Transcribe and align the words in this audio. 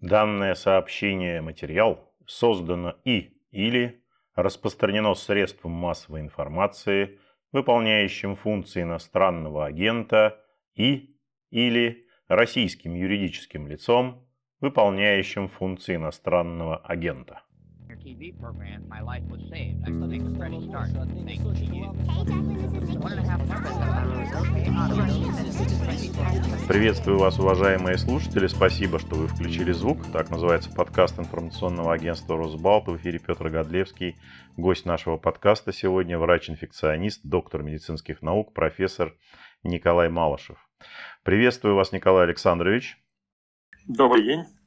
Данное 0.00 0.54
сообщение 0.54 1.40
материал 1.40 2.12
создано 2.24 2.96
и 3.04 3.36
или 3.50 4.04
распространено 4.36 5.14
средством 5.14 5.72
массовой 5.72 6.20
информации, 6.20 7.18
выполняющим 7.50 8.36
функции 8.36 8.82
иностранного 8.82 9.66
агента 9.66 10.40
и 10.74 11.16
или 11.50 12.06
российским 12.28 12.94
юридическим 12.94 13.66
лицом, 13.66 14.28
выполняющим 14.60 15.48
функции 15.48 15.96
иностранного 15.96 16.76
агента. 16.76 17.42
TV 18.08 18.32
program, 18.40 18.88
my 18.88 19.02
life 19.02 19.22
was 19.30 19.40
saved. 19.50 19.84
I 19.84 19.90
still 19.90 20.06
make 20.06 20.22
a 20.22 20.30
fresh 20.38 20.54
start. 20.68 20.88
Thank 21.26 21.44
you. 21.44 21.88
Приветствую 26.66 27.18
вас, 27.18 27.38
уважаемые 27.38 27.98
слушатели. 27.98 28.46
Спасибо, 28.46 28.98
что 28.98 29.14
вы 29.14 29.26
включили 29.26 29.72
звук. 29.72 29.98
Так 30.10 30.30
называется 30.30 30.70
подкаст 30.74 31.18
информационного 31.18 31.92
агентства 31.92 32.38
«Росбалт». 32.38 32.88
В 32.88 32.96
эфире 32.96 33.18
Петр 33.18 33.50
Годлевский. 33.50 34.16
Гость 34.56 34.86
нашего 34.86 35.18
подкаста 35.18 35.72
сегодня 35.72 36.18
врач-инфекционист, 36.18 37.20
доктор 37.24 37.62
медицинских 37.62 38.22
наук, 38.22 38.54
профессор 38.54 39.14
Николай 39.62 40.08
Малышев. 40.08 40.56
Приветствую 41.24 41.74
вас, 41.74 41.92
Николай 41.92 42.24
Александрович. 42.24 42.96
Добрый 43.86 44.24
день. 44.24 44.57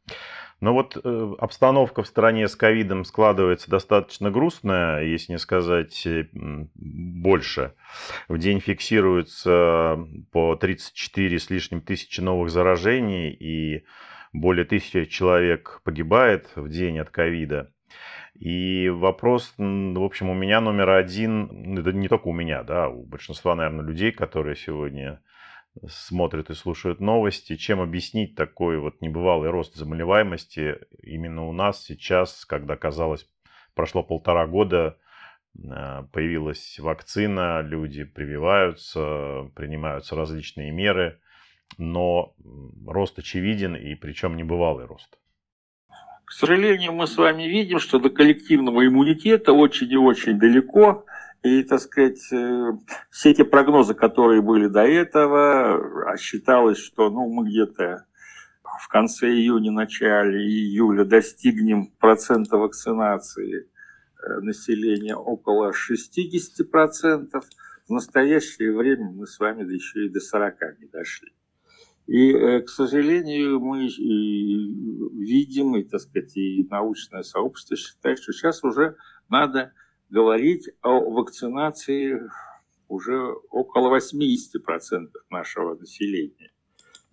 Но 0.61 0.73
вот 0.73 0.95
э, 0.95 1.33
обстановка 1.39 2.03
в 2.03 2.07
стране 2.07 2.47
с 2.47 2.55
ковидом 2.55 3.03
складывается 3.03 3.69
достаточно 3.69 4.29
грустная, 4.29 5.03
если 5.03 5.33
не 5.33 5.39
сказать 5.39 6.05
э, 6.05 6.27
больше. 6.33 7.73
В 8.27 8.37
день 8.37 8.59
фиксируется 8.59 10.07
по 10.31 10.55
34 10.55 11.39
с 11.39 11.49
лишним 11.49 11.81
тысячи 11.81 12.21
новых 12.21 12.51
заражений 12.51 13.31
и 13.31 13.85
более 14.33 14.63
тысячи 14.63 15.05
человек 15.05 15.81
погибает 15.83 16.51
в 16.55 16.69
день 16.69 16.99
от 16.99 17.09
ковида. 17.09 17.71
И 18.35 18.87
вопрос, 18.89 19.53
в 19.57 20.03
общем, 20.03 20.29
у 20.29 20.35
меня 20.35 20.61
номер 20.61 20.91
один, 20.91 21.77
это 21.79 21.91
не 21.91 22.07
только 22.07 22.27
у 22.27 22.33
меня, 22.33 22.63
да, 22.63 22.87
у 22.87 23.03
большинства, 23.03 23.55
наверное, 23.55 23.85
людей, 23.85 24.11
которые 24.11 24.55
сегодня 24.55 25.21
смотрят 25.87 26.49
и 26.49 26.53
слушают 26.53 26.99
новости. 26.99 27.55
Чем 27.55 27.81
объяснить 27.81 28.35
такой 28.35 28.77
вот 28.77 29.01
небывалый 29.01 29.49
рост 29.49 29.75
заболеваемости 29.75 30.79
именно 31.01 31.47
у 31.47 31.53
нас 31.53 31.83
сейчас, 31.83 32.45
когда, 32.45 32.75
казалось, 32.75 33.27
прошло 33.73 34.03
полтора 34.03 34.47
года, 34.47 34.97
а, 35.69 36.03
появилась 36.11 36.79
вакцина, 36.79 37.61
люди 37.61 38.03
прививаются, 38.03 39.49
принимаются 39.55 40.15
различные 40.15 40.71
меры, 40.71 41.19
но 41.77 42.35
рост 42.85 43.17
очевиден 43.19 43.75
и 43.75 43.95
причем 43.95 44.35
небывалый 44.35 44.85
рост. 44.85 45.17
К 46.25 46.31
сожалению, 46.33 46.93
мы 46.93 47.07
с 47.07 47.17
вами 47.17 47.43
видим, 47.43 47.79
что 47.79 47.99
до 47.99 48.09
коллективного 48.09 48.87
иммунитета 48.87 49.51
очень 49.51 49.91
и 49.91 49.97
очень 49.97 50.39
далеко. 50.39 51.05
И, 51.43 51.63
так 51.63 51.79
сказать, 51.79 52.21
э, 52.31 52.71
все 53.09 53.31
эти 53.31 53.41
прогнозы, 53.43 53.95
которые 53.95 54.41
были 54.43 54.67
до 54.67 54.83
этого, 54.83 56.11
а 56.11 56.17
считалось, 56.17 56.77
что 56.77 57.09
ну, 57.09 57.27
мы 57.29 57.49
где-то 57.49 58.05
в 58.79 58.87
конце 58.87 59.27
июня, 59.31 59.71
начале 59.71 60.39
июля 60.39 61.03
достигнем 61.03 61.87
процента 61.99 62.57
вакцинации 62.57 63.65
э, 63.65 64.39
населения 64.41 65.15
около 65.15 65.71
60%. 65.71 67.41
В 67.87 67.91
настоящее 67.91 68.77
время 68.77 69.09
мы 69.11 69.25
с 69.25 69.39
вами 69.39 69.63
еще 69.73 70.05
и 70.05 70.09
до 70.09 70.19
40 70.19 70.79
не 70.79 70.87
дошли. 70.89 71.31
И, 72.05 72.33
э, 72.33 72.61
к 72.61 72.69
сожалению, 72.69 73.59
мы 73.59 73.87
видим, 73.87 75.75
и, 75.75 75.83
так 75.85 76.01
сказать, 76.01 76.37
и 76.37 76.67
научное 76.69 77.23
сообщество 77.23 77.75
считает, 77.75 78.19
что 78.19 78.31
сейчас 78.31 78.63
уже 78.63 78.95
надо 79.27 79.73
говорить 80.11 80.69
о 80.81 80.99
вакцинации 80.99 82.21
уже 82.87 83.33
около 83.49 83.97
80% 83.97 85.07
нашего 85.29 85.75
населения. 85.75 86.51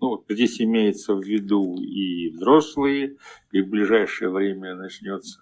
Ну, 0.01 0.09
вот 0.11 0.25
здесь 0.29 0.61
имеется 0.61 1.15
в 1.15 1.23
виду 1.23 1.77
и 1.77 2.31
взрослые, 2.31 3.17
и 3.53 3.63
в 3.63 3.69
ближайшее 3.69 4.31
время 4.31 4.75
начнется 4.75 5.41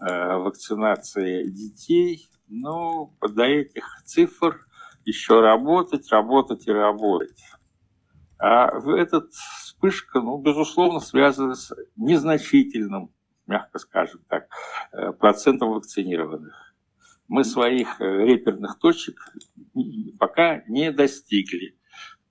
э, 0.00 0.36
вакцинация 0.36 1.44
детей. 1.44 2.28
Но 2.48 3.14
до 3.20 3.44
этих 3.44 3.84
цифр 4.04 4.66
еще 5.04 5.40
работать, 5.40 6.10
работать 6.10 6.66
и 6.66 6.72
работать. 6.72 7.42
А 8.38 8.68
этот 8.96 9.32
вспышка, 9.32 10.20
ну, 10.20 10.38
безусловно, 10.38 11.00
связана 11.00 11.54
с 11.54 11.74
незначительным, 11.96 13.10
мягко 13.46 13.78
скажем 13.78 14.22
так, 14.28 14.48
э, 14.92 15.12
процентом 15.12 15.72
вакцинированных 15.72 16.67
мы 17.28 17.44
своих 17.44 18.00
э, 18.00 18.24
реперных 18.26 18.78
точек 18.78 19.32
пока 20.18 20.62
не 20.66 20.90
достигли. 20.90 21.76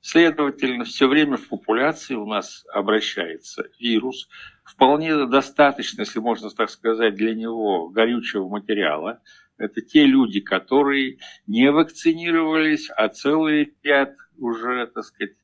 Следовательно, 0.02 0.85
все 0.85 1.08
время 1.08 1.38
в 1.38 1.47
популяции 1.47 2.16
у 2.16 2.25
нас 2.25 2.66
обращается 2.74 3.69
вирус. 3.80 4.30
Вполне 4.63 5.25
достаточно, 5.28 6.02
если 6.02 6.19
можно 6.19 6.50
так 6.50 6.69
сказать, 6.69 7.16
для 7.16 7.35
него 7.35 7.90
горючего 7.90 8.47
материала. 8.47 9.22
Это 9.58 9.81
те 9.81 10.06
люди, 10.06 10.40
которые 10.40 11.18
не 11.46 11.72
вакцинировались, 11.72 12.90
а 12.96 13.09
целый 13.09 13.75
ряд 13.84 14.16
уже, 14.38 14.88
так 14.88 15.03
сказать, 15.03 15.35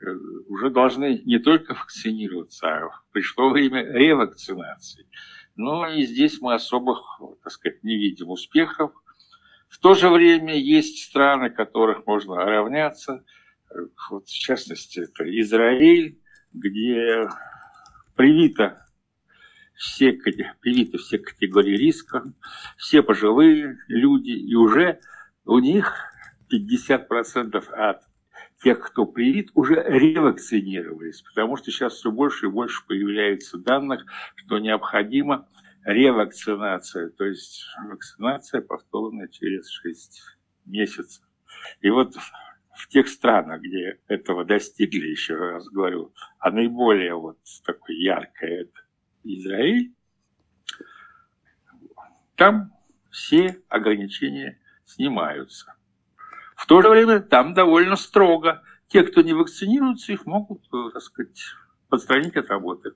э, 0.00 0.06
уже 0.48 0.70
должны 0.70 1.22
не 1.24 1.38
только 1.38 1.74
вакцинироваться, 1.74 2.68
а 2.68 2.90
пришло 3.12 3.50
время 3.50 3.82
ревакцинации. 3.84 5.06
Но 5.56 5.88
и 5.88 6.04
здесь 6.04 6.40
мы 6.40 6.54
особых, 6.54 7.20
так 7.42 7.52
сказать, 7.52 7.84
не 7.84 7.96
видим 7.96 8.30
успехов. 8.30 8.92
В 9.68 9.78
то 9.78 9.94
же 9.94 10.08
время 10.08 10.56
есть 10.56 11.04
страны, 11.04 11.50
которых 11.50 12.06
можно 12.06 12.36
равняться. 12.36 13.24
Вот, 14.10 14.28
в 14.28 14.32
частности, 14.32 15.00
это 15.00 15.24
Израиль, 15.40 16.20
где 16.52 17.28
привито 18.14 18.86
все, 19.74 20.12
привиты 20.12 20.98
все 20.98 21.18
категории 21.18 21.76
риска, 21.76 22.22
все 22.76 23.02
пожилые 23.02 23.78
люди, 23.88 24.30
и 24.30 24.54
уже 24.54 25.00
у 25.44 25.58
них 25.58 25.92
50% 26.52 27.56
от 27.70 28.02
тех, 28.64 28.80
кто 28.80 29.04
привит, 29.04 29.50
уже 29.54 29.74
ревакцинировались, 29.74 31.20
потому 31.20 31.56
что 31.56 31.70
сейчас 31.70 31.94
все 31.94 32.10
больше 32.10 32.46
и 32.46 32.50
больше 32.50 32.84
появляется 32.86 33.58
данных, 33.58 34.06
что 34.36 34.58
необходимо 34.58 35.46
ревакцинация, 35.84 37.10
то 37.10 37.26
есть 37.26 37.66
вакцинация 37.86 38.62
повторная 38.62 39.28
через 39.28 39.68
6 39.68 40.22
месяцев. 40.64 41.22
И 41.82 41.90
вот 41.90 42.14
в 42.74 42.88
тех 42.88 43.06
странах, 43.08 43.60
где 43.60 44.00
этого 44.08 44.46
достигли, 44.46 45.08
еще 45.08 45.36
раз 45.36 45.68
говорю, 45.68 46.14
а 46.38 46.50
наиболее 46.50 47.14
вот 47.14 47.38
такое 47.66 47.96
яркое 47.96 48.62
это 48.62 48.80
Израиль, 49.24 49.92
там 52.34 52.72
все 53.10 53.62
ограничения 53.68 54.58
снимаются. 54.86 55.74
В 56.64 56.66
то 56.66 56.80
же 56.80 56.88
время 56.88 57.20
там 57.20 57.52
довольно 57.52 57.94
строго. 57.94 58.62
Те, 58.88 59.02
кто 59.02 59.20
не 59.20 59.34
вакцинируется, 59.34 60.12
их 60.12 60.24
могут, 60.24 60.62
э, 60.72 60.92
так 60.94 61.02
сказать, 61.02 61.38
подстранить 61.90 62.36
от 62.36 62.48
работы. 62.48 62.92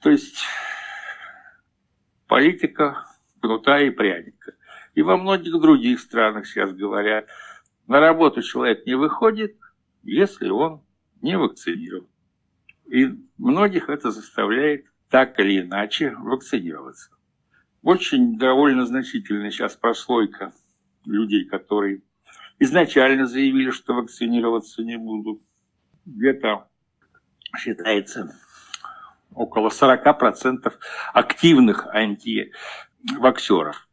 То 0.00 0.08
есть 0.08 0.42
политика 2.26 3.04
кнута 3.42 3.80
и 3.80 3.90
пряника. 3.90 4.54
И 4.94 5.02
во 5.02 5.18
многих 5.18 5.60
других 5.60 6.00
странах 6.00 6.46
сейчас 6.46 6.72
говорят, 6.72 7.26
на 7.86 8.00
работу 8.00 8.40
человек 8.40 8.86
не 8.86 8.94
выходит, 8.94 9.58
если 10.02 10.48
он 10.48 10.82
не 11.20 11.36
вакцинирован. 11.36 12.08
И 12.86 13.10
многих 13.36 13.90
это 13.90 14.10
заставляет 14.10 14.86
так 15.10 15.38
или 15.38 15.60
иначе 15.60 16.14
вакцинироваться. 16.16 17.10
Очень 17.82 18.38
довольно 18.38 18.86
значительная 18.86 19.50
сейчас 19.50 19.76
прослойка 19.76 20.54
людей, 21.04 21.44
которые 21.44 22.00
изначально 22.58 23.26
заявили, 23.26 23.70
что 23.70 23.94
вакцинироваться 23.94 24.82
не 24.82 24.96
будут. 24.96 25.42
Где-то 26.04 26.68
считается 27.56 28.38
около 29.34 29.68
40% 29.68 30.72
активных 31.12 31.86
антиваксеров. 31.88 33.88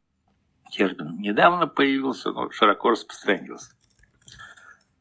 Термин 0.71 1.19
недавно 1.19 1.68
появился, 1.68 2.31
но 2.31 2.50
широко 2.50 2.92
распространился. 2.92 3.75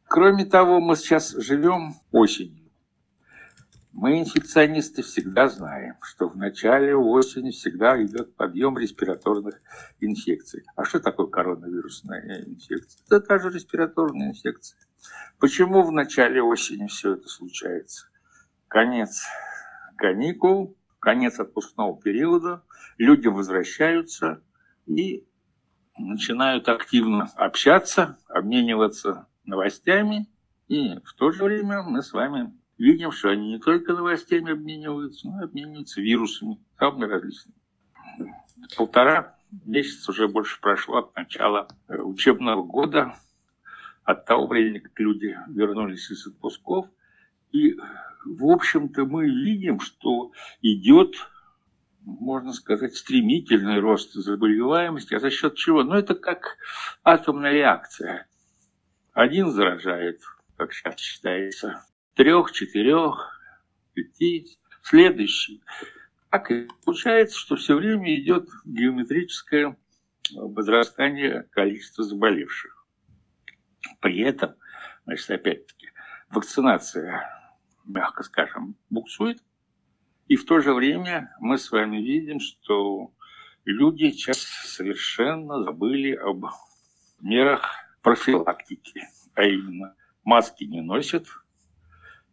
Кроме 0.05 0.45
того, 0.45 0.81
мы 0.81 0.97
сейчас 0.97 1.31
живем 1.31 1.95
осенью. 2.11 2.62
Мы, 3.93 4.21
инфекционисты, 4.21 5.03
всегда 5.03 5.49
знаем, 5.49 5.97
что 6.01 6.29
в 6.29 6.37
начале 6.37 6.97
осени 6.97 7.51
всегда 7.51 8.03
идет 8.03 8.35
подъем 8.37 8.79
респираторных 8.79 9.61
инфекций. 10.01 10.65
А 10.77 10.85
что 10.85 10.99
такое 10.99 11.27
коронавирусная 11.27 12.43
инфекция? 12.47 13.05
Это 13.07 13.21
та 13.21 13.39
же 13.39 13.51
респираторная 13.51 14.31
инфекция. 14.31 14.81
Почему 15.39 15.83
в 15.83 15.93
начале 15.93 16.43
осени 16.43 16.87
все 16.87 17.15
это 17.15 17.29
случается? 17.29 18.09
Конец 18.69 19.25
каникул, 19.99 20.77
конец 20.99 21.39
отпускного 21.39 22.01
периода, 22.01 22.65
люди 22.97 23.29
возвращаются 23.29 24.43
и 24.87 25.29
начинают 25.99 26.69
активно 26.69 27.31
общаться, 27.37 28.19
обмениваться 28.27 29.29
новостями, 29.45 30.29
и 30.69 30.99
в 31.05 31.13
то 31.13 31.31
же 31.31 31.45
время 31.45 31.83
мы 31.83 32.03
с 32.03 32.13
вами 32.13 32.53
видим, 32.83 33.13
что 33.13 33.31
они 33.31 33.53
не 33.53 33.59
только 33.59 33.93
новостями 33.93 34.53
обмениваются, 34.53 35.29
но 35.29 35.43
и 35.43 35.45
обмениваются 35.45 36.01
вирусами, 36.01 36.59
самыми 36.79 37.05
различными. 37.05 37.57
Полтора 38.77 39.37
месяца 39.65 40.11
уже 40.11 40.27
больше 40.27 40.61
прошло 40.61 40.99
от 40.99 41.15
начала 41.15 41.69
э, 41.89 41.97
учебного 41.99 42.65
года, 42.65 43.15
от 44.03 44.25
того 44.25 44.49
времени, 44.49 44.81
как 44.81 44.99
люди 44.99 45.39
вернулись 45.47 46.11
из 46.11 46.27
отпусков. 46.27 46.87
И, 47.53 47.77
в 48.25 48.47
общем-то, 48.47 49.05
мы 49.05 49.27
видим, 49.27 49.79
что 49.79 50.33
идет, 50.61 51.15
можно 52.01 52.53
сказать, 52.53 52.97
стремительный 52.97 53.79
рост 53.79 54.13
заболеваемости. 54.13 55.15
А 55.15 55.21
за 55.21 55.31
счет 55.31 55.55
чего? 55.55 55.85
Ну, 55.85 55.95
это 55.95 56.17
как 56.17 56.57
атомная 57.05 57.53
реакция. 57.53 58.27
Один 59.13 59.53
заражает, 59.53 60.21
как 60.57 60.73
сейчас 60.73 60.99
считается, 60.99 61.85
трех, 62.15 62.53
четырех, 62.53 63.41
пяти, 63.95 64.47
следующий. 64.83 65.63
Так 66.31 66.51
и 66.51 66.69
получается, 66.85 67.39
что 67.39 67.57
все 67.57 67.77
время 67.77 68.15
идет 68.17 68.49
геометрическое 68.65 69.77
возрастание 70.35 71.45
количества 71.51 72.05
заболевших. 72.05 72.87
При 74.01 74.21
этом, 74.21 74.55
значит, 75.05 75.31
опять-таки, 75.31 75.91
вакцинация, 76.31 77.29
мягко 77.85 78.23
скажем, 78.23 78.77
буксует. 78.89 79.43
И 80.29 80.37
в 80.37 80.47
то 80.47 80.61
же 80.61 80.73
время 80.73 81.35
мы 81.41 81.59
с 81.59 81.71
вами 81.71 81.97
видим, 81.97 82.41
что 82.41 83.13
люди 83.65 84.11
сейчас 84.11 84.39
совершенно 84.39 85.63
забыли 85.63 86.13
об 86.13 86.47
мерах 87.21 87.67
профилактики, 88.03 89.03
а 89.35 89.45
именно 89.45 89.95
маски 90.25 90.65
не 90.65 90.81
носят, 90.81 91.27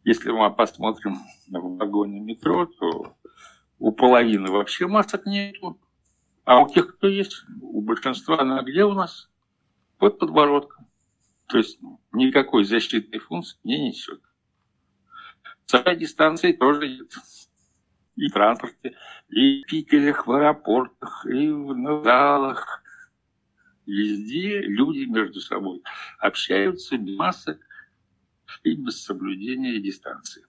если 0.04 0.32
мы 0.32 0.54
посмотрим 0.54 1.18
в 1.48 1.78
вагоне 1.78 2.20
метро, 2.20 2.66
то 2.66 3.16
у 3.80 3.92
половины 3.92 4.52
вообще 4.52 4.88
масок 4.88 5.26
нету. 5.26 5.80
А 6.46 6.62
у 6.62 6.70
тех, 6.70 6.96
кто 6.96 7.08
есть, 7.08 7.44
у 7.62 7.82
большинства 7.82 8.40
она 8.40 8.62
где 8.64 8.84
у 8.84 8.94
нас? 8.94 9.30
Под 9.98 10.18
подбородком. 10.20 10.88
То 11.48 11.58
есть 11.58 11.80
никакой 12.12 12.64
защитной 12.64 13.20
функции 13.20 13.58
не 13.64 13.90
несет. 13.90 14.22
Целая 15.66 15.96
дистанции 15.96 16.54
тоже 16.54 16.88
нет. 16.88 17.12
И 18.16 18.28
в 18.28 18.34
транспорте, 18.34 18.96
и 19.30 19.64
в 19.64 19.68
пикелях, 19.68 20.28
в 20.28 20.32
аэропортах, 20.32 21.26
и 21.26 21.50
в 21.50 22.04
залах. 22.04 22.84
Везде 23.86 24.62
люди 24.62 25.06
между 25.06 25.40
собой 25.40 25.82
общаются 26.20 26.98
без 26.98 27.18
масок, 27.18 27.60
и 28.64 28.76
без 28.76 29.04
соблюдения 29.04 29.80
дистанции. 29.80 30.46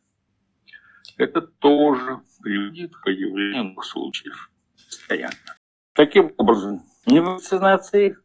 Это 1.17 1.43
тоже 1.43 2.21
приводит 2.43 2.97
к 2.97 3.05
появлению 3.05 3.65
новых 3.65 3.85
случаев 3.85 4.51
постоянно. 4.75 5.35
Таким 5.93 6.33
образом, 6.37 6.83
ни 7.07 7.19
вакцинации 7.19 8.17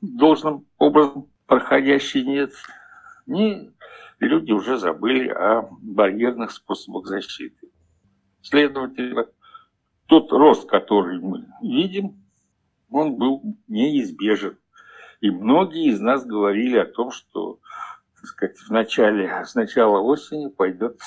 должным 0.00 0.66
образом 0.78 1.30
проходящей 1.46 2.24
нет, 2.24 2.52
ни 3.26 3.72
люди 4.18 4.52
уже 4.52 4.78
забыли 4.78 5.28
о 5.28 5.68
барьерных 5.80 6.50
способах 6.50 7.06
защиты. 7.06 7.70
Следовательно, 8.42 9.26
тот 10.06 10.32
рост, 10.32 10.68
который 10.68 11.18
мы 11.20 11.46
видим, 11.62 12.24
он 12.90 13.16
был 13.16 13.42
неизбежен. 13.68 14.58
И 15.20 15.30
многие 15.30 15.86
из 15.86 16.00
нас 16.00 16.24
говорили 16.24 16.76
о 16.76 16.84
том, 16.84 17.10
что 17.10 17.60
так 18.24 18.28
сказать, 18.30 18.58
в 18.58 18.70
начале, 18.70 19.44
с 19.44 19.54
начала 19.54 20.00
осени 20.00 20.48
пойдет 20.48 20.98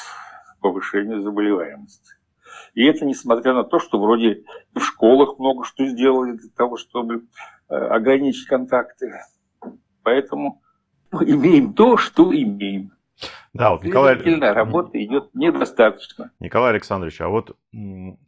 повышение 0.62 1.20
заболеваемости. 1.20 2.14
И 2.76 2.86
это 2.86 3.06
несмотря 3.06 3.54
на 3.54 3.64
то, 3.64 3.80
что 3.80 4.00
вроде 4.00 4.44
в 4.76 4.82
школах 4.82 5.40
много 5.40 5.64
что 5.64 5.86
сделали 5.88 6.34
для 6.34 6.50
того, 6.56 6.78
чтобы 6.78 7.24
э, 7.70 7.76
ограничить 7.76 8.46
контакты. 8.46 9.20
Поэтому 10.04 10.62
имеем 11.12 11.74
то, 11.74 11.98
что 11.98 12.32
имеем. 12.32 12.92
Да, 13.54 13.72
вот 13.72 13.84
Николай... 13.84 14.16
работа 14.54 15.04
идет 15.04 15.34
недостаточно. 15.34 16.32
Николай 16.40 16.72
Александрович, 16.72 17.20
а 17.22 17.30
вот 17.30 17.58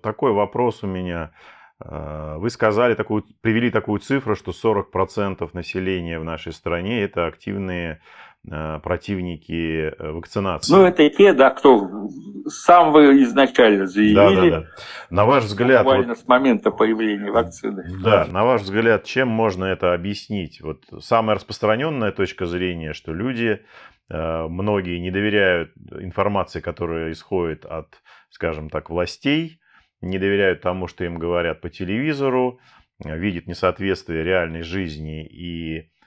такой 0.01 0.31
вопрос 0.31 0.83
у 0.83 0.87
меня. 0.87 1.31
Э, 1.79 2.37
вы 2.37 2.49
сказали, 2.49 2.95
такую, 2.95 3.23
привели 3.41 3.69
такую 3.69 3.99
цифру, 3.99 4.35
что 4.35 4.51
40% 4.51 5.47
населения 5.53 6.19
в 6.19 6.23
нашей 6.23 6.53
стране 6.53 7.03
это 7.03 7.27
активные 7.27 8.01
противники 8.47 9.91
э, 9.91 10.11
вакцинации. 10.11 10.71
Ну, 10.71 10.83
это 10.83 11.09
те, 11.09 11.33
да, 11.33 11.49
кто 11.49 12.07
с 12.45 12.63
самого 12.63 13.11
изначально 13.23 13.85
заявили. 13.85 14.15
Да, 14.15 14.31
да, 14.31 14.49
да. 14.61 14.65
На 15.09 15.25
ваш 15.25 15.43
взгляд... 15.43 15.83
Буквально 15.83 16.09
вот, 16.09 16.19
с 16.19 16.27
момента 16.27 16.71
появления 16.71 17.31
вакцины. 17.31 17.83
Да, 18.01 18.25
на 18.25 18.45
ваш 18.45 18.61
взгляд, 18.61 19.03
чем 19.03 19.27
можно 19.27 19.65
это 19.65 19.93
объяснить? 19.93 20.61
Вот 20.61 20.83
самая 21.01 21.35
распространенная 21.35 22.11
точка 22.11 22.45
зрения, 22.45 22.93
что 22.93 23.13
люди, 23.13 23.61
э, 24.09 24.47
многие 24.47 24.99
не 24.99 25.11
доверяют 25.11 25.71
информации, 25.99 26.61
которая 26.61 27.11
исходит 27.11 27.65
от, 27.65 28.01
скажем 28.29 28.69
так, 28.69 28.89
властей, 28.89 29.59
не 30.01 30.17
доверяют 30.17 30.61
тому, 30.61 30.87
что 30.87 31.03
им 31.03 31.19
говорят 31.19 31.59
по 31.59 31.69
телевизору, 31.69 32.61
видят 33.03 33.47
несоответствие 33.47 34.23
реальной 34.23 34.61
жизни 34.61 35.25
и 35.25 35.89
Э, 35.89 35.98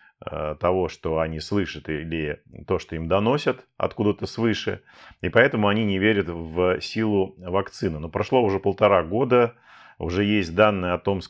того, 0.60 0.88
что 0.88 1.18
они 1.18 1.40
слышат 1.40 1.88
или 1.88 2.42
то, 2.66 2.78
что 2.78 2.96
им 2.96 3.08
доносят 3.08 3.66
откуда-то 3.76 4.26
свыше. 4.26 4.82
И 5.20 5.28
поэтому 5.28 5.68
они 5.68 5.84
не 5.84 5.98
верят 5.98 6.28
в 6.28 6.80
силу 6.80 7.34
вакцины. 7.38 7.98
Но 7.98 8.08
прошло 8.08 8.42
уже 8.42 8.60
полтора 8.60 9.02
года, 9.02 9.54
уже 9.98 10.24
есть 10.24 10.54
данные 10.54 10.92
о 10.92 10.98
том, 10.98 11.20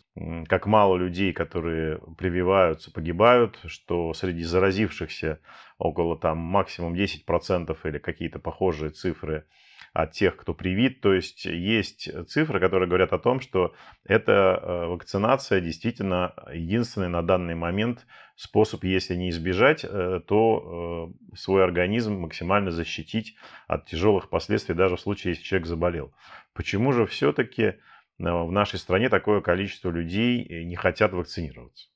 как 0.47 0.67
мало 0.67 0.97
людей, 0.97 1.33
которые 1.33 2.01
прививаются, 2.17 2.93
погибают, 2.93 3.59
что 3.67 4.15
среди 4.15 4.45
заразившихся 4.45 5.41
около 5.79 6.19
там 6.19 6.39
максимум 6.39 6.95
10% 6.95 7.77
или 7.85 7.99
какие-то 7.99 8.39
похожие 8.39 8.91
цифры 8.91 9.47
от 9.93 10.13
тех, 10.13 10.37
кто 10.37 10.55
привит. 10.55 11.01
То 11.01 11.13
есть 11.13 11.45
есть 11.45 12.09
цифры, 12.29 12.61
которые 12.61 12.89
говорят 12.89 13.13
о 13.13 13.19
том, 13.19 13.41
что 13.41 13.75
эта 14.05 14.33
э, 14.33 14.87
вакцинация 14.87 15.61
действительно 15.61 16.35
единственный 16.53 17.09
на 17.09 17.23
данный 17.23 17.55
момент 17.55 18.07
способ, 18.37 18.85
если 18.85 19.15
не 19.15 19.31
избежать, 19.31 19.85
э, 19.85 20.21
то 20.27 21.13
э, 21.33 21.37
свой 21.37 21.63
организм 21.63 22.15
максимально 22.15 22.71
защитить 22.71 23.37
от 23.69 23.87
тяжелых 23.87 24.31
последствий, 24.31 24.75
даже 24.75 24.97
в 24.97 25.01
случае, 25.01 25.33
если 25.33 25.45
человек 25.45 25.67
заболел. 25.67 26.13
Почему 26.55 26.93
же 26.93 27.07
все-таки 27.07 27.75
в 28.19 28.53
нашей 28.53 28.79
стране 28.79 29.09
такое 29.09 29.41
количество 29.41 29.91
людей 29.91 30.65
не 30.65 30.77
хотят 30.77 31.13
вакцинироваться? 31.13 31.89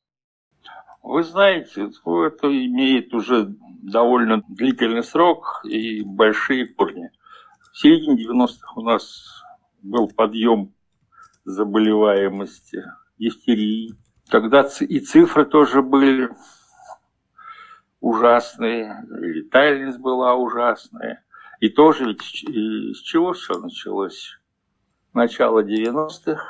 Вы 1.03 1.23
знаете, 1.23 1.83
это 1.85 2.49
имеет 2.49 3.15
уже 3.15 3.55
довольно 3.83 4.43
длительный 4.49 5.05
срок 5.05 5.61
и 5.65 6.03
большие 6.03 6.67
корни. 6.67 7.11
В 7.77 7.79
середине 7.79 8.25
90-х 8.25 8.73
у 8.77 8.81
нас 8.81 9.45
был 9.83 10.09
подъем 10.09 10.73
заболеваемости 11.45 12.83
дифтерии. 13.19 13.93
Тогда 14.31 14.67
и 14.81 14.99
цифры 14.99 15.45
тоже 15.45 15.83
были 15.83 16.31
ужасные, 18.01 19.05
летальность 19.11 19.99
была 19.99 20.37
ужасная. 20.37 21.23
И 21.61 21.69
тоже 21.69 22.07
ведь 22.07 22.23
с 22.23 23.01
чего 23.03 23.35
все 23.35 23.59
началось? 23.59 24.41
Начало 25.13 25.63
90-х 25.63 26.43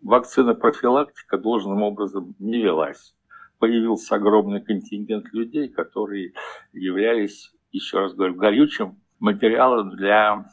вакцина 0.00 0.54
профилактика 0.54 1.38
должным 1.38 1.84
образом 1.84 2.34
не 2.40 2.60
велась. 2.60 3.14
Появился 3.60 4.16
огромный 4.16 4.60
контингент 4.60 5.32
людей, 5.32 5.68
которые 5.68 6.32
являлись, 6.72 7.52
еще 7.70 8.00
раз 8.00 8.14
говорю, 8.14 8.34
горючим 8.34 9.01
материалом 9.22 9.90
для 9.90 10.44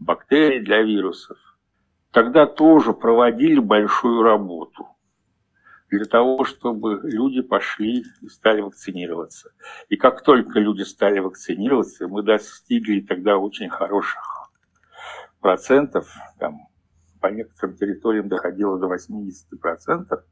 бактерий, 0.00 0.60
для 0.60 0.82
вирусов. 0.82 1.38
Тогда 2.10 2.46
тоже 2.46 2.92
проводили 2.92 3.60
большую 3.60 4.22
работу 4.22 4.88
для 5.90 6.04
того, 6.04 6.44
чтобы 6.44 7.00
люди 7.04 7.40
пошли 7.40 8.04
и 8.20 8.28
стали 8.28 8.60
вакцинироваться. 8.60 9.52
И 9.88 9.96
как 9.96 10.22
только 10.22 10.58
люди 10.58 10.82
стали 10.82 11.20
вакцинироваться, 11.20 12.08
мы 12.08 12.22
достигли 12.22 13.00
тогда 13.00 13.38
очень 13.38 13.70
хороших 13.70 14.50
процентов, 15.40 16.12
там, 16.38 16.58
по 17.20 17.28
некоторым 17.28 17.76
территориям 17.76 18.28
доходило 18.28 18.78
до 18.78 18.92
80%. 18.92 20.22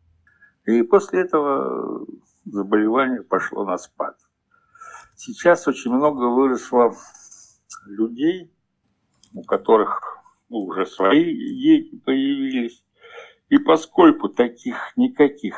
И 0.67 0.83
после 0.83 1.21
этого 1.21 2.05
заболевание 2.45 3.23
пошло 3.23 3.65
на 3.65 3.79
спад. 3.79 4.17
Сейчас 5.17 5.67
очень 5.67 5.93
много 5.93 6.29
выросло 6.29 6.95
людей, 7.87 8.51
у 9.33 9.43
которых 9.43 10.23
ну, 10.51 10.59
уже 10.59 10.87
свои 10.87 11.35
дети 11.59 11.97
появились. 12.05 12.85
И 13.49 13.57
поскольку 13.59 14.29
таких 14.29 14.77
никаких 14.97 15.57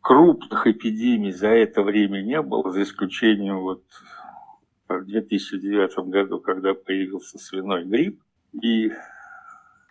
крупных 0.00 0.66
эпидемий 0.66 1.32
за 1.32 1.48
это 1.48 1.82
время 1.82 2.20
не 2.22 2.42
было, 2.42 2.72
за 2.72 2.82
исключением 2.82 3.60
вот 3.60 3.84
в 4.88 5.04
2009 5.04 6.08
году, 6.08 6.40
когда 6.40 6.74
появился 6.74 7.38
свиной 7.38 7.84
грипп, 7.84 8.20
и 8.60 8.92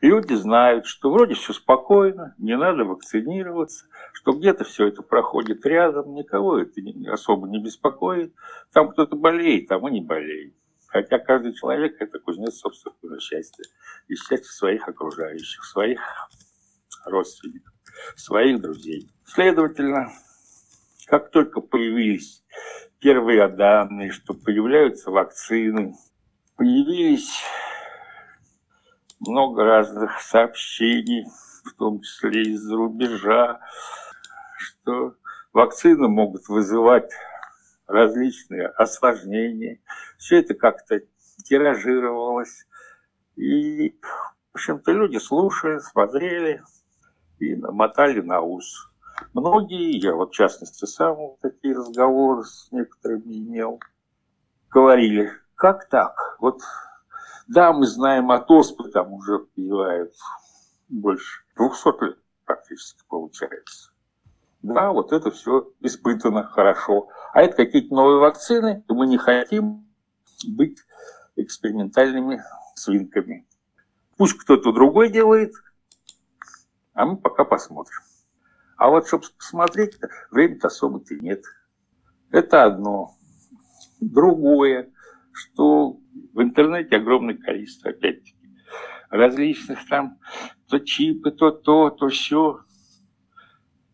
люди 0.02 0.34
знают, 0.34 0.86
что 0.86 1.12
вроде 1.12 1.36
все 1.36 1.54
спокойно, 1.54 2.36
не 2.38 2.58
надо 2.58 2.84
вакцинироваться, 2.84 3.86
что 4.14 4.34
где-то 4.34 4.64
все 4.64 4.88
это 4.88 5.02
проходит 5.04 5.66
рядом, 5.66 6.14
никого 6.14 6.60
это 6.60 6.82
особо 7.12 7.48
не 7.48 7.64
беспокоит. 7.64 8.34
Там 8.74 8.90
кто-то 8.90 9.16
болеет, 9.16 9.68
там 9.68 9.88
и 9.88 9.92
не 9.92 10.02
болеет. 10.02 10.56
Хотя 10.88 11.20
каждый 11.20 11.54
человек– 11.54 11.96
это 12.00 12.20
кузнец 12.20 12.56
собственного 12.56 13.22
счастья. 13.22 13.64
И 14.08 14.16
счастья 14.16 14.52
своих 14.52 14.88
окружающих, 14.90 15.64
своих 15.64 16.02
родственников, 17.06 17.74
своих 18.18 18.62
друзей. 18.62 19.10
Следовательно, 19.26 20.12
как 21.08 21.32
только 21.32 21.62
появились 21.62 22.44
первые 23.00 23.48
данные, 23.48 24.12
что 24.12 24.34
появляются 24.34 25.12
вакцины, 25.12 25.96
появились 26.58 27.42
много 29.22 29.64
разных 29.64 30.20
сообщений, 30.20 31.26
в 31.64 31.74
том 31.74 32.02
числе 32.02 32.42
из-за 32.54 32.76
рубежа, 32.76 33.60
что 34.58 35.16
вакцины 35.54 36.08
могут 36.08 36.48
вызывать 36.48 37.12
различные 37.88 38.68
осложнения. 38.68 39.80
Все 40.18 40.40
это 40.40 40.54
как-то 40.56 41.02
тиражировалось. 41.44 42.66
И, 43.36 44.00
в 44.52 44.56
общем-то, 44.56 44.92
люди 44.92 45.18
слушали, 45.18 45.80
смотрели 45.80 46.64
и 47.40 47.56
намотали 47.56 48.22
на 48.22 48.42
ус. 48.42 48.90
Многие, 49.34 49.98
я 49.98 50.16
вот 50.16 50.32
в 50.32 50.36
частности 50.36 50.86
сам 50.86 51.16
вот 51.16 51.40
такие 51.42 51.76
разговоры 51.76 52.44
с 52.44 52.72
некоторыми 52.72 53.38
имел, 53.38 53.80
говорили, 54.70 55.32
как 55.56 55.88
так? 55.90 56.38
Вот 56.40 56.62
да, 57.52 57.74
мы 57.74 57.86
знаем 57.86 58.32
от 58.32 58.50
оспы, 58.50 58.90
там 58.90 59.12
уже 59.12 59.46
пивают 59.56 60.14
больше 60.88 61.44
200 61.58 62.06
лет 62.06 62.18
практически 62.46 63.02
получается. 63.10 63.92
Да, 64.62 64.92
вот 64.92 65.12
это 65.12 65.32
все 65.32 65.70
испытано 65.82 66.44
хорошо. 66.44 67.10
А 67.34 67.42
это 67.42 67.58
какие-то 67.58 67.94
новые 67.94 68.20
вакцины, 68.20 68.86
и 68.88 68.94
мы 68.94 69.06
не 69.06 69.18
хотим 69.18 69.86
быть 70.48 70.80
экспериментальными 71.36 72.42
свинками. 72.76 73.46
Пусть 74.16 74.38
кто-то 74.38 74.72
другой 74.72 75.10
делает, 75.10 75.54
а 76.94 77.06
мы 77.06 77.18
пока 77.18 77.44
посмотрим. 77.44 78.00
А 78.78 78.90
вот 78.90 79.08
чтобы 79.08 79.26
посмотреть, 79.38 80.00
времени-то 80.30 80.68
особо-то 80.68 81.16
нет. 81.16 81.44
Это 82.32 82.64
одно. 82.64 83.14
Другое, 84.00 84.90
что 85.34 86.01
в 86.34 86.42
интернете 86.42 86.98
огромное 86.98 87.36
количество, 87.36 87.92
опять-таки, 87.92 88.36
различных 89.10 89.88
там 89.88 90.18
то 90.70 90.80
чипы, 90.80 91.32
то 91.32 91.52
то, 91.52 91.90
то 91.90 92.08
все. 92.08 92.62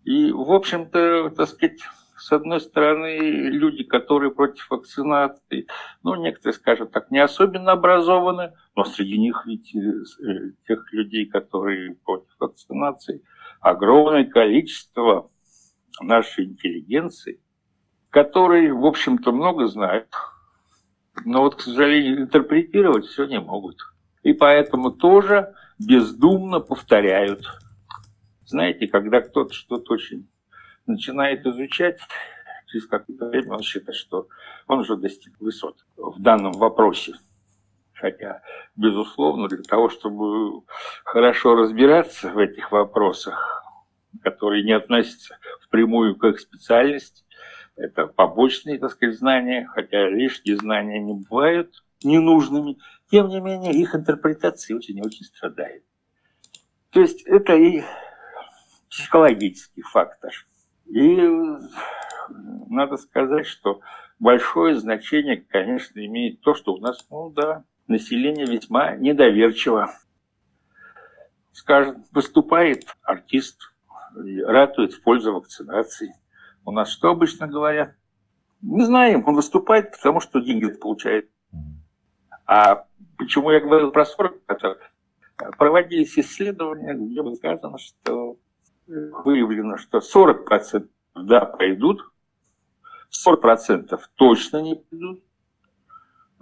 И, 0.04 0.32
в 0.32 0.52
общем-то, 0.52 1.32
так 1.36 1.50
сказать, 1.50 1.82
с 2.18 2.32
одной 2.32 2.60
стороны, 2.62 3.20
люди, 3.50 3.84
которые 3.84 4.32
против 4.32 4.70
вакцинации, 4.70 5.68
ну, 6.04 6.16
некоторые, 6.16 6.54
скажем 6.54 6.88
так, 6.88 7.12
не 7.12 7.20
особенно 7.20 7.74
образованы, 7.74 8.54
но 8.76 8.86
среди 8.86 9.18
них 9.18 9.44
ведь 9.46 9.76
э, 9.76 10.52
тех 10.68 10.92
людей, 10.94 11.26
которые 11.26 11.96
против 12.04 12.34
вакцинации, 12.40 13.24
огромное 13.60 14.26
количество 14.26 15.30
нашей 16.02 16.46
интеллигенции, 16.46 17.42
которые, 18.10 18.74
в 18.74 18.86
общем-то, 18.86 19.32
много 19.32 19.68
знают, 19.68 20.10
но 21.26 21.42
вот, 21.42 21.56
к 21.56 21.62
сожалению, 21.62 22.22
интерпретировать 22.22 23.06
все 23.06 23.26
не 23.26 23.40
могут. 23.40 23.78
И 24.24 24.34
поэтому 24.34 24.92
тоже 24.92 25.54
бездумно 25.80 26.60
повторяют. 26.60 27.46
Знаете, 28.46 28.88
когда 28.88 29.22
кто-то 29.22 29.54
что-то 29.54 29.94
очень 29.94 30.28
начинает 30.86 31.46
изучать, 31.46 32.00
через 32.68 32.88
какое-то 32.88 33.28
время 33.28 33.54
он 33.54 33.62
считает, 33.62 33.96
что 33.98 34.28
он 34.68 34.80
уже 34.80 34.96
достиг 34.96 35.40
высот 35.40 35.86
в 35.96 36.22
данном 36.22 36.54
вопросе. 36.54 37.14
Хотя, 37.94 38.42
безусловно, 38.76 39.48
для 39.48 39.64
того, 39.64 39.90
чтобы 39.90 40.62
хорошо 41.04 41.56
разбираться 41.56 42.30
в 42.30 42.38
этих 42.38 42.72
вопросах, 42.72 43.64
которые 44.22 44.64
не 44.64 44.74
относятся 44.74 45.38
впрямую 45.62 46.16
к 46.16 46.24
их 46.26 46.40
специальности, 46.40 47.24
это 47.78 48.08
побочные, 48.08 48.80
так 48.80 48.92
сказать, 48.92 49.18
знания, 49.18 49.68
хотя 49.68 50.10
лишние 50.10 50.58
знания 50.58 51.00
не 51.00 51.14
бывают 51.14 51.84
ненужными, 52.04 52.78
тем 53.10 53.28
не 53.30 53.40
менее 53.40 53.74
их 53.74 53.96
интерпретация 53.96 54.76
очень 54.76 55.00
очень 55.02 55.26
страдает. 55.26 55.84
То 56.90 57.02
есть 57.02 57.22
это 57.28 57.56
и 57.56 57.84
психологический 58.90 59.84
фактор. 59.84 60.32
И 60.88 61.16
надо 62.68 62.98
сказать, 62.98 63.46
что 63.46 63.82
большое 64.20 64.76
значение, 64.76 65.38
конечно, 65.38 66.04
имеет 66.04 66.42
то, 66.42 66.56
что 66.56 66.74
у 66.74 66.80
нас, 66.80 67.06
ну 67.12 67.30
да, 67.30 67.64
население 67.88 68.48
весьма 68.48 68.96
недоверчиво. 68.96 69.92
Скажем, 71.52 72.06
выступает 72.12 72.86
артист, 73.04 73.72
ратует 74.16 74.94
в 74.94 75.04
пользу 75.04 75.34
вакцинации– 75.34 76.16
у 76.68 76.72
нас 76.72 76.90
что 76.90 77.12
обычно 77.12 77.48
говорят? 77.48 77.96
Не 78.62 78.84
знаем, 78.84 79.24
он 79.26 79.36
выступает, 79.36 79.92
потому 79.92 80.20
что 80.20 80.42
деньги 80.42 80.68
получает. 80.68 81.30
А 82.46 82.86
почему 83.18 83.52
я 83.52 83.62
говорил 83.62 83.92
про 83.92 84.06
40 84.06 84.34
Проводились 85.58 86.20
исследования, 86.20 86.94
где 86.94 87.24
было 87.24 87.36
сказано, 87.36 87.78
что 87.78 88.38
выявлено, 88.86 89.78
что 89.78 90.00
40% 90.00 90.90
да, 91.16 91.46
пойдут, 91.46 92.02
40% 93.26 93.98
точно 94.16 94.62
не 94.62 94.76
пойдут, 94.76 95.24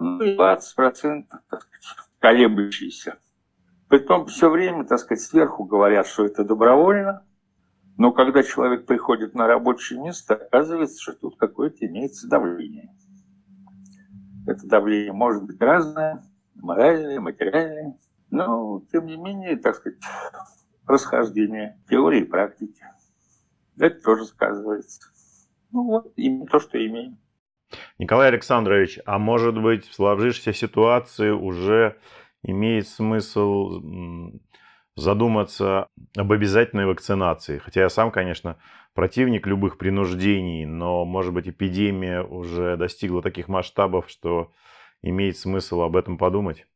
ну 0.00 0.20
и 0.22 0.36
20% 0.36 1.26
так 1.48 1.62
сказать, 1.62 2.08
колеблющиеся. 2.18 3.18
Притом 3.88 4.26
все 4.26 4.50
время, 4.50 4.84
так 4.84 4.98
сказать, 4.98 5.22
сверху 5.22 5.62
говорят, 5.62 6.08
что 6.08 6.24
это 6.24 6.42
добровольно, 6.42 7.24
но 7.96 8.12
когда 8.12 8.42
человек 8.42 8.86
приходит 8.86 9.34
на 9.34 9.46
рабочее 9.46 10.00
место, 10.00 10.34
оказывается, 10.34 11.00
что 11.00 11.12
тут 11.14 11.36
какое-то 11.38 11.86
имеется 11.86 12.28
давление. 12.28 12.94
Это 14.46 14.66
давление 14.66 15.12
может 15.12 15.44
быть 15.44 15.60
разное, 15.60 16.22
моральное, 16.54 17.20
материальное, 17.20 17.98
но, 18.30 18.82
тем 18.92 19.06
не 19.06 19.16
менее, 19.16 19.56
так 19.56 19.76
сказать, 19.76 19.98
расхождение 20.86 21.80
теории 21.88 22.20
и 22.20 22.24
практики. 22.24 22.84
Это 23.78 24.00
тоже 24.02 24.24
сказывается. 24.24 25.00
Ну 25.72 25.84
вот, 25.84 26.12
именно 26.16 26.46
то, 26.46 26.60
что 26.60 26.84
имеем. 26.84 27.18
Николай 27.98 28.28
Александрович, 28.28 29.00
а 29.06 29.18
может 29.18 29.60
быть 29.60 29.86
в 29.86 29.94
сложившейся 29.94 30.52
ситуации 30.52 31.30
уже 31.30 31.98
имеет 32.42 32.86
смысл 32.86 33.80
задуматься 34.96 35.88
об 36.16 36.32
обязательной 36.32 36.86
вакцинации. 36.86 37.58
Хотя 37.58 37.82
я 37.82 37.88
сам, 37.88 38.10
конечно, 38.10 38.56
противник 38.94 39.46
любых 39.46 39.78
принуждений, 39.78 40.64
но, 40.64 41.04
может 41.04 41.32
быть, 41.32 41.48
эпидемия 41.48 42.22
уже 42.22 42.76
достигла 42.76 43.22
таких 43.22 43.48
масштабов, 43.48 44.08
что 44.08 44.50
имеет 45.02 45.36
смысл 45.36 45.82
об 45.82 45.96
этом 45.96 46.16
подумать. 46.18 46.66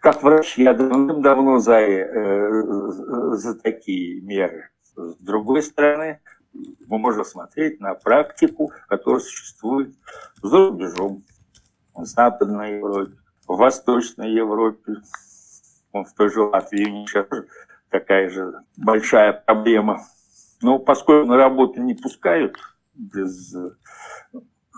Как 0.00 0.22
врач 0.22 0.56
я 0.56 0.72
давным-давно 0.72 1.58
за, 1.58 1.80
э, 1.80 2.62
за 3.32 3.58
такие 3.58 4.20
меры. 4.20 4.70
С 4.94 5.16
другой 5.16 5.62
стороны, 5.62 6.20
мы 6.86 6.98
можем 6.98 7.24
смотреть 7.24 7.80
на 7.80 7.94
практику, 7.94 8.70
которая 8.88 9.20
существует 9.20 9.94
за 10.42 10.68
рубежом, 10.68 11.24
в 11.94 12.04
Западной 12.04 12.76
Европе, 12.76 13.12
в 13.48 13.56
Восточной 13.56 14.32
Европе, 14.32 14.96
в 16.04 16.12
той 16.14 16.30
же 16.30 16.42
Латвии 16.42 17.06
сейчас 17.06 17.26
такая 17.90 18.28
же 18.28 18.60
большая 18.76 19.32
проблема. 19.32 20.00
Но 20.62 20.78
поскольку 20.78 21.28
на 21.28 21.36
работу 21.36 21.80
не 21.80 21.94
пускают, 21.94 22.56
без, 22.94 23.54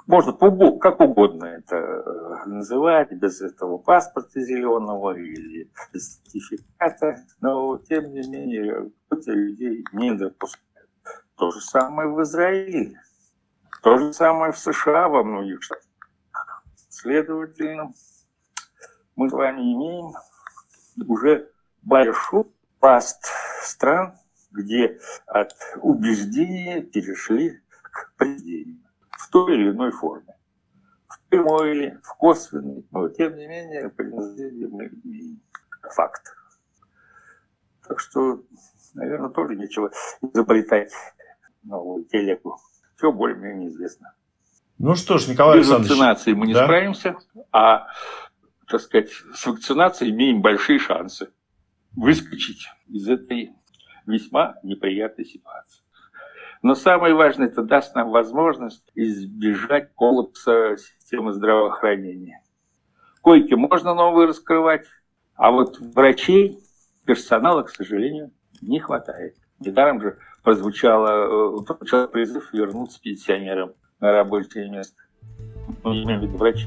можно 0.09 0.33
как 0.79 1.01
угодно 1.01 1.45
это 1.45 1.77
э, 1.77 2.47
называть, 2.47 3.13
без 3.13 3.43
этого 3.43 3.77
паспорта 3.77 4.41
зеленого 4.41 5.15
или 5.15 5.71
сертификата, 5.93 7.25
но 7.43 7.77
тем 7.79 8.11
не 8.13 8.27
менее 8.27 8.91
людей 9.27 9.85
не 9.93 10.15
допускают. 10.15 10.89
То 11.37 11.51
же 11.51 11.61
самое 11.61 12.09
в 12.09 12.23
Израиле, 12.23 12.99
то 13.83 13.99
же 13.99 14.13
самое 14.15 14.53
в 14.53 14.59
США 14.59 15.09
во 15.09 15.23
многих 15.23 15.63
штатах. 15.63 15.85
Следовательно, 16.89 17.93
мы 19.15 19.29
с 19.29 19.33
вами 19.33 19.61
имеем 19.61 20.13
уже 21.07 21.51
большой 21.83 22.47
пласт 22.81 23.27
стран, 23.63 24.15
где 24.51 24.99
от 25.27 25.55
убеждения 25.83 26.83
перешли 26.83 27.61
к 27.83 28.15
поведению 28.17 28.83
в 29.11 29.31
той 29.31 29.55
или 29.55 29.71
иной 29.71 29.91
форме. 29.91 30.35
В 31.09 31.21
прямой 31.29 31.77
или 31.77 32.01
в 32.03 32.15
косвенной, 32.17 32.87
но 32.91 33.09
тем 33.09 33.37
не 33.37 33.47
менее 33.47 33.91
принуждение 33.91 34.69
мы 34.69 34.87
имеем 35.05 35.41
факт. 35.83 36.35
Так 37.87 38.01
что, 38.01 38.43
наверное, 38.95 39.31
тоже 39.31 39.57
нечего 39.57 39.91
изобретать 40.21 40.93
новую 41.63 42.05
телегу. 42.05 42.59
Все 42.97 43.13
более-менее 43.13 43.69
известно. 43.69 44.15
Ну 44.79 44.95
что 44.95 45.19
ж, 45.19 45.29
Николай 45.29 45.59
Без 45.59 45.67
Александрович. 45.71 45.91
вакцинации 45.91 46.33
мы 46.35 46.47
не 46.47 46.55
да? 46.55 46.65
справимся, 46.65 47.17
а, 47.51 47.89
так 48.69 48.81
сказать, 48.81 49.11
с 49.11 49.47
вакцинацией 49.47 50.13
имеем 50.13 50.43
большие 50.43 50.79
шансы 50.79 51.31
выскочить 51.97 52.69
из 52.87 53.09
этой 53.09 53.53
весьма 54.07 54.57
неприятной 54.63 55.25
ситуации. 55.25 55.83
Но 56.63 56.75
самое 56.75 57.15
важное, 57.15 57.47
это 57.47 57.63
даст 57.63 57.95
нам 57.95 58.11
возможность 58.11 58.85
избежать 58.95 59.95
коллапса 59.95 60.77
системы 60.77 61.33
здравоохранения. 61.33 62.43
Койки 63.23 63.55
можно 63.55 63.95
новые 63.95 64.29
раскрывать, 64.29 64.87
а 65.35 65.51
вот 65.51 65.79
врачей, 65.79 66.59
персонала, 67.05 67.63
к 67.63 67.71
сожалению, 67.71 68.33
не 68.61 68.81
хватает. 68.81 69.37
Недаром 69.61 70.01
же 70.01 70.19
прозвучало, 70.43 71.61
э, 71.61 71.65
прозвучал 71.65 72.09
призыв 72.09 72.53
вернуться 72.53 73.01
пенсионерам 73.01 73.73
на 74.01 74.13
рабочее 74.13 74.69
место. 74.69 75.01
Ну, 75.85 75.93
имею 75.93 76.21
в 76.21 76.23
виду 76.25 76.37
врачи. 76.37 76.67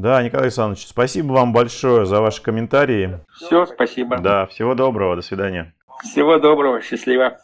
Да, 0.00 0.22
Николай 0.22 0.44
Александрович, 0.46 0.86
спасибо 0.86 1.32
вам 1.34 1.52
большое 1.52 2.06
за 2.06 2.22
ваши 2.22 2.40
комментарии. 2.40 3.20
Все, 3.34 3.66
спасибо. 3.66 4.16
Да, 4.18 4.46
всего 4.46 4.74
доброго, 4.74 5.14
до 5.14 5.20
свидания. 5.20 5.74
Всего 6.02 6.38
доброго, 6.38 6.80
счастливо. 6.80 7.36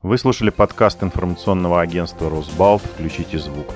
Вы 0.00 0.16
слушали 0.16 0.48
подкаст 0.48 1.02
информационного 1.02 1.82
агентства 1.82 2.30
«Росбалт. 2.30 2.80
Включите 2.80 3.38
звук». 3.38 3.66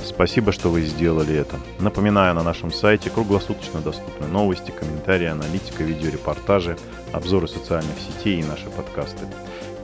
Спасибо, 0.00 0.50
что 0.50 0.68
вы 0.68 0.80
сделали 0.80 1.36
это. 1.36 1.58
Напоминаю, 1.78 2.34
на 2.34 2.42
нашем 2.42 2.72
сайте 2.72 3.08
круглосуточно 3.08 3.80
доступны 3.80 4.26
новости, 4.26 4.72
комментарии, 4.72 5.26
аналитика, 5.26 5.84
видеорепортажи, 5.84 6.76
обзоры 7.12 7.46
социальных 7.46 8.00
сетей 8.00 8.40
и 8.40 8.44
наши 8.44 8.68
подкасты. 8.70 9.26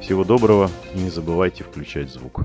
Всего 0.01 0.25
доброго 0.25 0.69
и 0.93 0.99
не 0.99 1.11
забывайте 1.11 1.63
включать 1.63 2.11
звук. 2.11 2.41